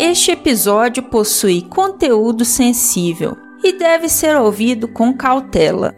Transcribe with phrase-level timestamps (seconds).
[0.00, 5.92] Este episódio possui conteúdo sensível e deve ser ouvido com cautela.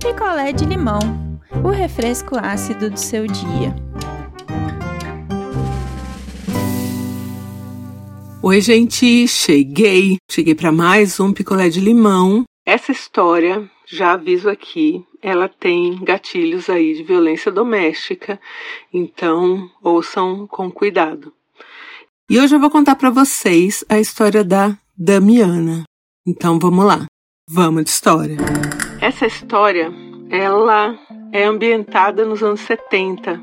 [0.00, 1.00] Picolé de limão
[1.64, 3.74] o refresco ácido do seu dia.
[8.40, 10.18] Oi, gente, cheguei.
[10.30, 12.44] Cheguei para mais um picolé de limão.
[12.64, 18.40] Essa história, já aviso aqui, ela tem gatilhos aí de violência doméstica,
[18.92, 21.32] então ouçam com cuidado.
[22.32, 25.82] E hoje eu vou contar para vocês a história da Damiana.
[26.26, 27.04] Então vamos lá.
[27.46, 28.38] Vamos de história.
[29.02, 29.92] Essa história,
[30.30, 30.98] ela
[31.30, 33.38] é ambientada nos anos 70,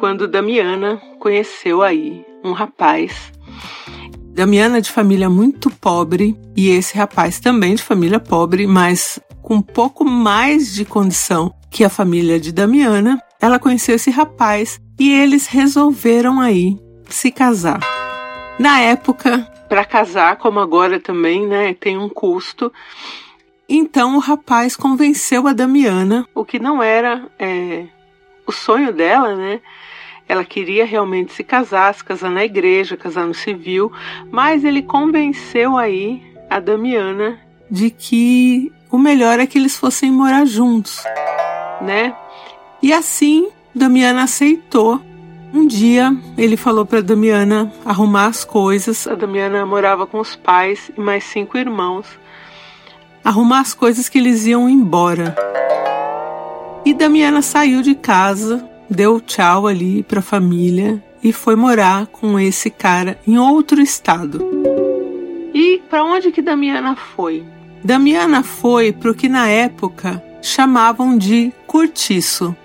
[0.00, 3.32] quando Damiana conheceu aí um rapaz.
[4.34, 9.54] Damiana é de família muito pobre e esse rapaz também de família pobre, mas com
[9.54, 13.22] um pouco mais de condição que a família de Damiana.
[13.40, 16.76] Ela conheceu esse rapaz e eles resolveram aí
[17.08, 17.99] se casar.
[18.60, 22.70] Na época, para casar, como agora também, né, tem um custo.
[23.66, 27.86] Então o rapaz convenceu a Damiana, o que não era é,
[28.46, 29.62] o sonho dela, né?
[30.28, 33.90] Ela queria realmente se casar, se casar na igreja, casar no civil,
[34.30, 40.44] mas ele convenceu aí a Damiana de que o melhor é que eles fossem morar
[40.44, 41.02] juntos,
[41.80, 42.14] né?
[42.82, 45.00] E assim Damiana aceitou
[45.52, 49.06] um dia ele falou para Damiana arrumar as coisas.
[49.06, 52.06] A Damiana morava com os pais e mais cinco irmãos.
[53.24, 55.34] Arrumar as coisas que eles iam embora.
[56.84, 62.38] E Damiana saiu de casa, deu tchau ali para a família e foi morar com
[62.38, 64.40] esse cara em outro estado.
[65.52, 67.44] E para onde que Damiana foi?
[67.84, 72.56] Damiana foi para o que na época chamavam de cortiço.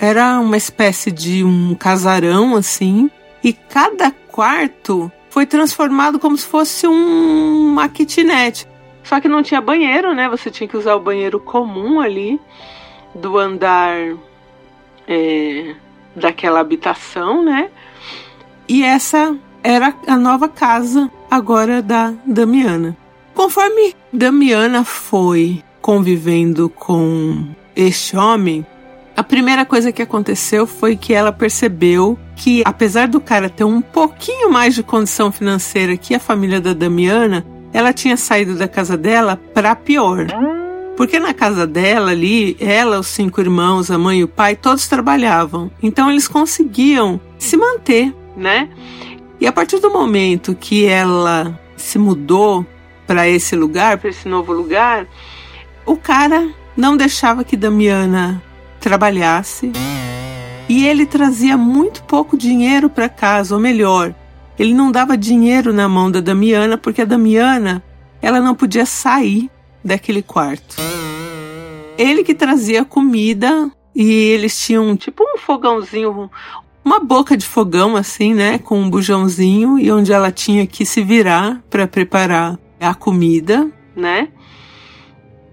[0.00, 3.10] Era uma espécie de um casarão assim,
[3.44, 8.66] e cada quarto foi transformado como se fosse um, uma kitnet.
[9.04, 10.26] Só que não tinha banheiro, né?
[10.30, 12.40] Você tinha que usar o banheiro comum ali
[13.14, 13.94] do andar
[15.06, 15.74] é,
[16.16, 17.68] daquela habitação, né?
[18.66, 22.96] E essa era a nova casa agora da Damiana.
[23.34, 28.64] Conforme Damiana foi convivendo com este homem,
[29.20, 33.82] a primeira coisa que aconteceu foi que ela percebeu que, apesar do cara ter um
[33.82, 38.96] pouquinho mais de condição financeira que a família da Damiana, ela tinha saído da casa
[38.96, 40.26] dela para pior.
[40.96, 44.88] Porque na casa dela ali, ela, os cinco irmãos, a mãe e o pai, todos
[44.88, 45.70] trabalhavam.
[45.82, 48.70] Então eles conseguiam se manter, né?
[49.38, 52.64] E a partir do momento que ela se mudou
[53.06, 55.06] para esse lugar, para esse novo lugar,
[55.84, 58.42] o cara não deixava que Damiana
[58.80, 59.72] trabalhasse
[60.68, 64.14] e ele trazia muito pouco dinheiro para casa, ou melhor,
[64.58, 67.82] ele não dava dinheiro na mão da Damiana porque a Damiana
[68.22, 69.50] ela não podia sair
[69.84, 70.76] daquele quarto.
[71.98, 76.30] Ele que trazia comida e eles tinham tipo um fogãozinho,
[76.84, 81.02] uma boca de fogão assim, né, com um bujãozinho e onde ela tinha que se
[81.02, 84.28] virar para preparar a comida, né?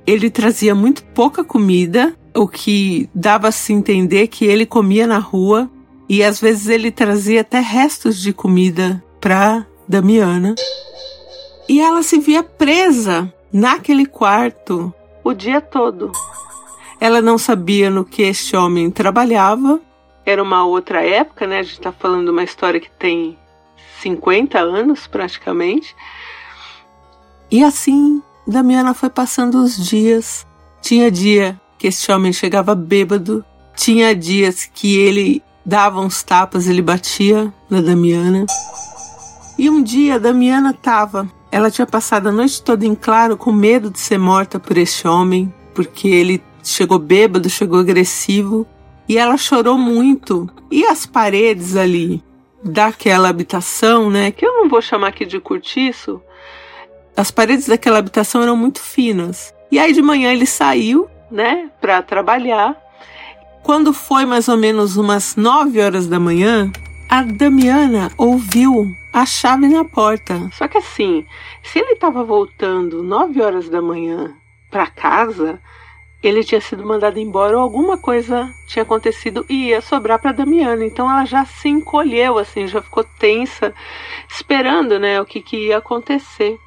[0.05, 5.17] Ele trazia muito pouca comida o que dava a se entender que ele comia na
[5.17, 5.69] rua
[6.07, 10.53] e às vezes ele trazia até restos de comida para Damiana.
[11.67, 14.93] E ela se via presa naquele quarto
[15.23, 16.11] o dia todo.
[17.01, 19.79] Ela não sabia no que este homem trabalhava.
[20.25, 21.59] Era uma outra época, né?
[21.59, 23.37] A gente está falando de uma história que tem
[24.01, 25.95] 50 anos praticamente.
[27.51, 30.45] E assim, Damiana foi passando os dias.
[30.81, 33.43] Tinha dia que esse homem chegava bêbado.
[33.75, 38.45] Tinha dias que ele dava uns tapas, ele batia na Damiana.
[39.57, 41.29] E um dia a Damiana tava.
[41.51, 45.07] Ela tinha passado a noite toda em claro com medo de ser morta por esse
[45.07, 48.67] homem, porque ele chegou bêbado, chegou agressivo.
[49.07, 50.49] E ela chorou muito.
[50.69, 52.23] E as paredes ali
[52.63, 56.21] daquela habitação, né, que eu não vou chamar aqui de cortiço,
[57.15, 59.53] as paredes daquela habitação eram muito finas.
[59.71, 62.75] E aí de manhã ele saiu né, para trabalhar.
[63.63, 66.71] Quando foi mais ou menos umas 9 horas da manhã,
[67.09, 70.49] a Damiana ouviu a chave na porta.
[70.53, 71.25] Só que assim,
[71.63, 74.35] se ele estava voltando 9 horas da manhã
[74.69, 75.59] para casa,
[76.21, 80.85] ele tinha sido mandado embora ou alguma coisa tinha acontecido e ia sobrar para Damiana.
[80.85, 83.73] Então ela já se encolheu assim, já ficou tensa,
[84.29, 86.57] esperando, né, o que, que ia acontecer.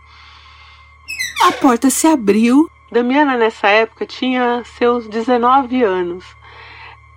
[1.42, 6.25] A porta se abriu Damiana, nessa época, tinha seus 19 anos.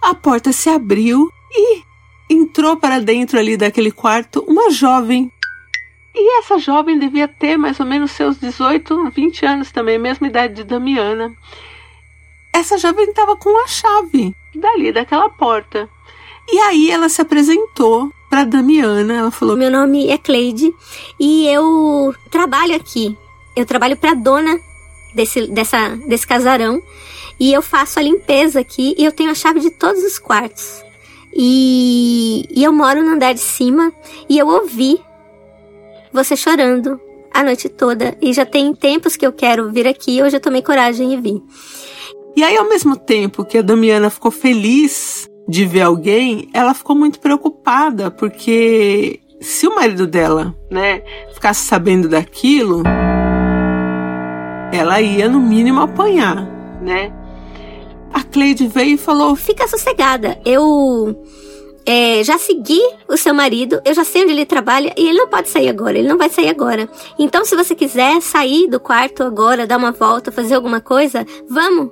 [0.02, 1.82] A porta se abriu e
[2.30, 5.32] entrou para dentro ali daquele quarto uma jovem
[6.16, 10.56] E essa jovem devia ter mais ou menos seus 18, 20 anos também, mesma idade
[10.56, 11.34] de Damiana.
[12.54, 15.90] Essa jovem estava com a chave dali daquela porta.
[16.52, 19.14] E aí ela se apresentou para Damiana.
[19.14, 20.74] Ela falou: Meu nome é Cleide
[21.20, 23.18] e eu trabalho aqui.
[23.56, 24.60] Eu trabalho para dona
[25.14, 26.82] desse, dessa, desse casarão
[27.40, 30.84] e eu faço a limpeza aqui e eu tenho a chave de todos os quartos.
[31.36, 33.92] E, e eu moro no andar de cima
[34.30, 35.00] e eu ouvi
[36.12, 37.00] você chorando
[37.34, 38.16] a noite toda.
[38.22, 41.42] E já tem tempos que eu quero vir aqui, hoje eu tomei coragem e vim.
[42.36, 46.96] E aí, ao mesmo tempo que a Damiana ficou feliz de ver alguém, ela ficou
[46.96, 52.82] muito preocupada, porque se o marido dela, né, ficasse sabendo daquilo,
[54.74, 56.36] ela ia no mínimo apanhar,
[56.82, 57.14] né?
[58.12, 61.16] A Cleide veio e falou: Fica sossegada, eu
[61.86, 65.28] é, já segui o seu marido, eu já sei onde ele trabalha e ele não
[65.28, 66.90] pode sair agora, ele não vai sair agora.
[67.20, 71.90] Então, se você quiser sair do quarto agora, dar uma volta, fazer alguma coisa, vamos.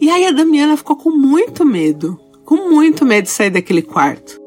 [0.00, 4.43] E aí a Damiana ficou com muito medo, com muito medo de sair daquele quarto.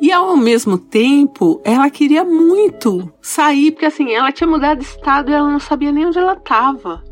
[0.00, 5.30] E ao mesmo tempo, ela queria muito sair, porque assim, ela tinha mudado de estado
[5.30, 7.02] e ela não sabia nem onde ela estava.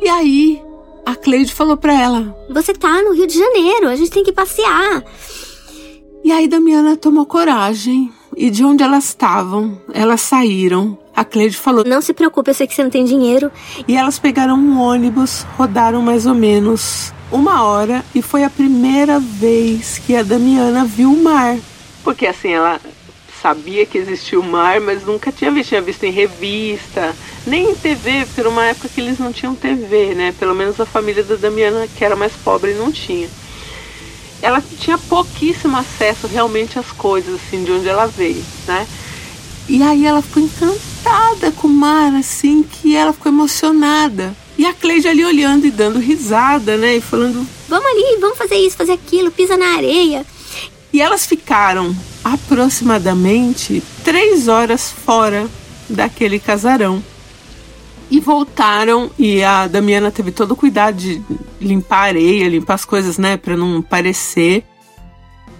[0.00, 0.62] E aí,
[1.04, 4.32] a Cleide falou para ela: Você tá no Rio de Janeiro, a gente tem que
[4.32, 5.02] passear.
[6.22, 10.98] E aí Damiana tomou coragem e de onde elas estavam, elas saíram.
[11.16, 13.50] A Cleide falou: Não se preocupe, eu sei que você não tem dinheiro.
[13.88, 19.18] E elas pegaram um ônibus, rodaram mais ou menos uma hora e foi a primeira
[19.18, 21.56] vez que a Damiana viu o mar.
[22.02, 22.80] Porque assim, ela
[23.42, 27.14] sabia que existia o mar, mas nunca tinha visto, tinha visto em revista,
[27.46, 30.34] nem em TV, porque era uma época que eles não tinham TV, né?
[30.38, 33.28] Pelo menos a família da Damiana, que era mais pobre, não tinha
[34.40, 38.86] ela tinha pouquíssimo acesso realmente às coisas, assim, de onde ela veio, né?
[39.68, 44.34] E aí ela ficou encantada com o mar, assim, que ela ficou emocionada.
[44.56, 46.96] E a Cleide ali olhando e dando risada, né?
[46.96, 50.24] E falando: Vamos ali, vamos fazer isso, fazer aquilo, pisa na areia.
[50.92, 51.94] E elas ficaram
[52.24, 55.48] aproximadamente três horas fora
[55.88, 57.02] daquele casarão
[58.10, 61.22] e voltaram e a Damiana teve todo o cuidado de
[61.60, 64.64] limpar a areia, limpar as coisas, né, para não parecer.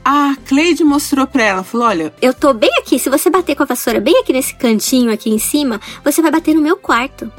[0.04, 3.62] A Cleide mostrou para ela, falou: "Olha, eu tô bem aqui, se você bater com
[3.62, 7.30] a vassoura bem aqui nesse cantinho aqui em cima, você vai bater no meu quarto.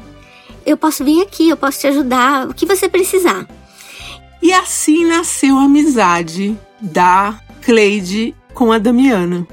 [0.64, 3.48] Eu posso vir aqui, eu posso te ajudar, o que você precisar."
[4.40, 9.46] E assim nasceu a amizade da Cleide com a Damiana.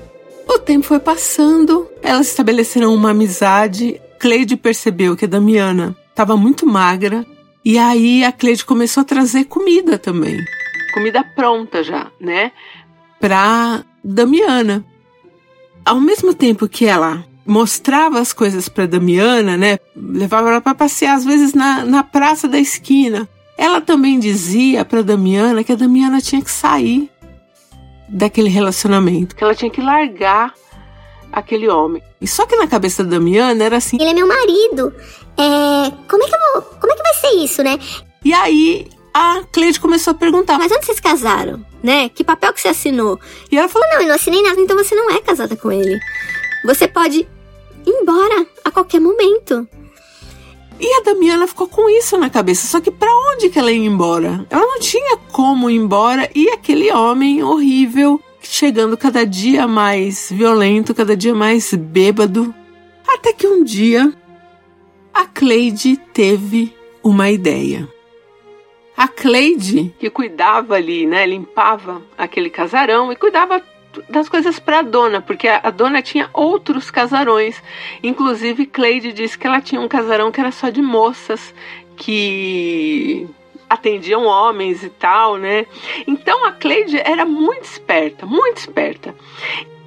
[0.47, 4.01] O tempo foi passando, elas estabeleceram uma amizade.
[4.19, 7.25] Cleide percebeu que a Damiana estava muito magra
[7.63, 10.37] e aí a Cleide começou a trazer comida também.
[10.93, 12.51] Comida pronta já, né?
[13.19, 14.85] Pra Damiana.
[15.85, 19.79] Ao mesmo tempo que ela mostrava as coisas para Damiana, né?
[19.95, 23.27] Levava ela para passear às vezes na, na praça da esquina.
[23.57, 27.09] Ela também dizia para Damiana que a Damiana tinha que sair
[28.07, 30.53] daquele relacionamento, que ela tinha que largar
[31.31, 32.01] aquele homem.
[32.19, 34.93] E só que na cabeça da Damiana era assim: Ele é meu marido.
[35.37, 35.91] É.
[36.07, 36.61] Como é que eu vou.
[36.61, 37.79] Como é que vai ser isso, né?
[38.23, 41.65] E aí a Cleide começou a perguntar: Mas onde vocês casaram?
[41.83, 42.09] Né?
[42.09, 43.19] Que papel que você assinou?
[43.51, 45.99] E ela falou: Não, eu não assinei nada, então você não é casada com ele.
[46.65, 47.27] Você pode ir
[47.85, 49.67] embora a qualquer momento.
[50.79, 52.67] E a Damiana ficou com isso na cabeça.
[52.67, 54.45] Só que para onde que ela ia embora?
[54.49, 60.93] Ela não tinha como ir embora e aquele homem horrível chegando cada dia mais violento,
[60.93, 62.53] cada dia mais bêbado,
[63.07, 64.13] até que um dia
[65.13, 67.87] a Cleide teve uma ideia.
[68.95, 73.61] A Cleide, que cuidava ali, né, limpava aquele casarão e cuidava
[74.09, 77.61] das coisas para a dona, porque a, dona tinha outros casarões.
[78.03, 81.53] Inclusive, Cleide disse que ela tinha um casarão que era só de moças
[81.95, 83.27] que
[83.69, 85.65] atendiam homens e tal, né?
[86.05, 89.13] Então a Cleide era muito esperta, muito esperta.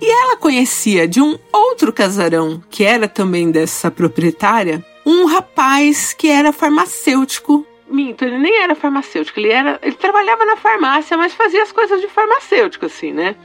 [0.01, 6.29] E ela conhecia de um outro casarão, que era também dessa proprietária, um rapaz que
[6.29, 7.67] era farmacêutico.
[7.89, 12.01] Minto, ele nem era farmacêutico, ele era, ele trabalhava na farmácia, mas fazia as coisas
[12.01, 13.37] de farmacêutico assim, né?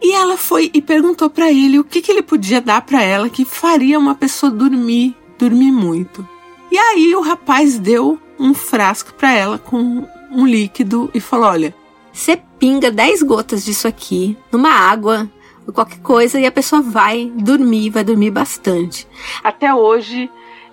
[0.00, 3.28] E ela foi e perguntou para ele o que, que ele podia dar para ela
[3.28, 6.26] que faria uma pessoa dormir, dormir muito.
[6.70, 11.74] E aí o rapaz deu um frasco para ela com um líquido e falou: Olha,
[12.12, 15.28] você pinga 10 gotas disso aqui numa água
[15.66, 19.06] ou qualquer coisa e a pessoa vai dormir, vai dormir bastante.
[19.42, 20.30] Até hoje,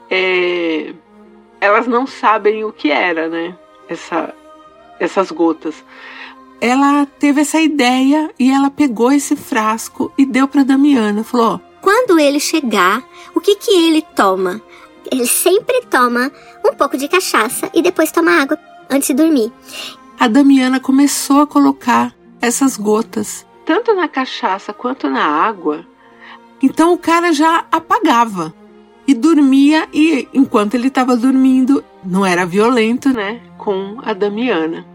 [0.10, 0.94] é,
[1.60, 3.58] elas não sabem o que era, né?
[3.90, 4.34] Essa,
[5.00, 5.76] essas gotas.
[6.62, 11.24] Ela teve essa ideia e ela pegou esse frasco e deu para Damiana.
[11.24, 13.04] Falou: quando ele chegar,
[13.36, 14.62] o que que ele toma?
[15.12, 16.32] Ele sempre toma
[16.66, 18.58] um pouco de cachaça e depois toma água
[18.90, 19.52] antes de dormir.
[20.20, 25.86] A Damiana começou a colocar essas gotas, tanto na cachaça quanto na água.
[26.62, 28.54] Então o cara já apagava
[29.08, 34.86] e dormia e enquanto ele estava dormindo, não era violento, né, com a Damiana.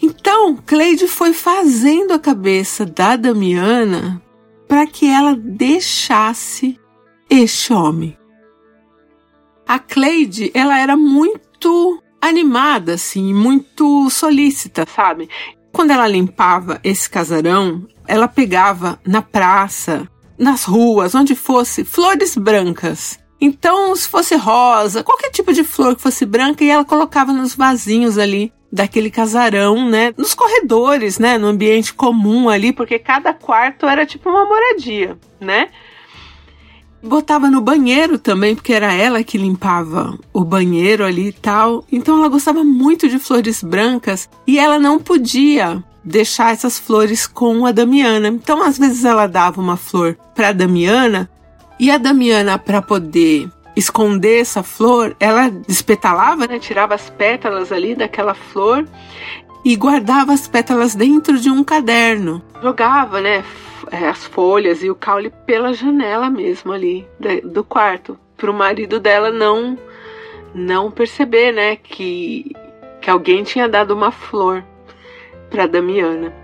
[0.00, 4.22] Então, Cleide foi fazendo a cabeça da Damiana
[4.68, 6.78] para que ela deixasse
[7.30, 8.16] este homem.
[9.66, 15.28] A Cleide, ela era muito animada, assim, muito solícita, sabe?
[15.72, 23.18] Quando ela limpava esse casarão, ela pegava na praça, nas ruas, onde fosse, flores brancas.
[23.40, 27.54] Então, se fosse rosa, qualquer tipo de flor que fosse branca, e ela colocava nos
[27.54, 30.12] vasinhos ali daquele casarão, né?
[30.16, 31.38] Nos corredores, né?
[31.38, 35.68] No ambiente comum ali, porque cada quarto era tipo uma moradia, né?
[37.02, 41.84] Botava no banheiro também, porque era ela que limpava o banheiro ali e tal.
[41.92, 47.66] Então ela gostava muito de flores brancas e ela não podia deixar essas flores com
[47.66, 48.28] a Damiana.
[48.28, 51.30] Então às vezes ela dava uma flor para a Damiana
[51.78, 57.94] e a Damiana para poder esconder essa flor, ela despetalava, né, tirava as pétalas ali
[57.94, 58.88] daquela flor
[59.62, 62.42] e guardava as pétalas dentro de um caderno.
[62.62, 63.44] Jogava, né,
[63.92, 67.06] é, as folhas e o caule pela janela mesmo ali
[67.44, 69.78] do quarto, para o marido dela não
[70.54, 72.52] não perceber, né, que
[73.02, 74.64] que alguém tinha dado uma flor
[75.50, 76.34] para Damiana.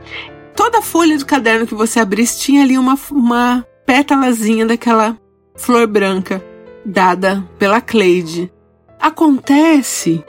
[0.55, 5.17] Toda folha do caderno que você abrisse tinha ali uma, uma pétalazinha daquela
[5.57, 6.52] flor branca
[6.85, 8.53] dada pela Cleide.
[9.01, 10.25] Acontece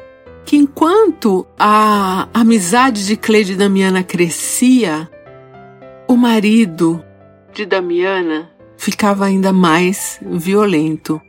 [0.45, 5.09] que enquanto a amizade de Cleide e Damiana crescia,
[6.07, 7.03] o marido
[7.53, 11.21] de Damiana ficava ainda mais violento.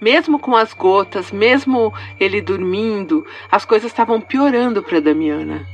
[0.00, 5.66] Mesmo com as gotas, mesmo ele dormindo, as coisas estavam piorando para Damiana.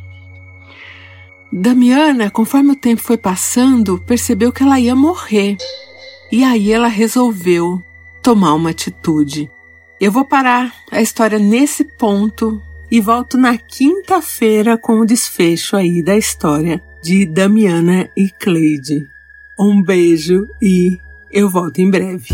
[1.50, 5.56] Damiana, conforme o tempo foi passando, percebeu que ela ia morrer.
[6.30, 7.82] E aí ela resolveu
[8.28, 9.50] tomar uma atitude.
[9.98, 16.02] Eu vou parar a história nesse ponto e volto na quinta-feira com o desfecho aí
[16.02, 19.08] da história de Damiana e Cleide.
[19.58, 20.98] Um beijo e
[21.32, 22.28] eu volto em breve.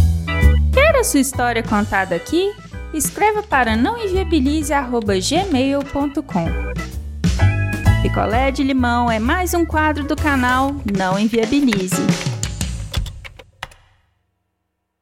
[0.73, 2.53] Quer a sua história contada aqui?
[2.93, 6.47] Escreva para nãoenviabilize.gmail.com
[8.03, 12.34] Picolé de limão é mais um quadro do canal Não Enviabilize.